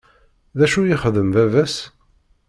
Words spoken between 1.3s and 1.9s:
baba-s?